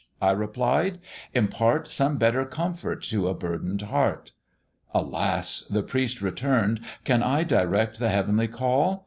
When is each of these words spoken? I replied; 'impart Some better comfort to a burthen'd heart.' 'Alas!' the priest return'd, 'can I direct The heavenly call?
I 0.19 0.31
replied; 0.31 0.97
'impart 1.35 1.91
Some 1.93 2.17
better 2.17 2.43
comfort 2.43 3.03
to 3.03 3.27
a 3.27 3.35
burthen'd 3.35 3.83
heart.' 3.83 4.31
'Alas!' 4.95 5.61
the 5.69 5.83
priest 5.83 6.23
return'd, 6.23 6.79
'can 7.03 7.21
I 7.21 7.43
direct 7.43 7.99
The 7.99 8.09
heavenly 8.09 8.47
call? 8.47 8.99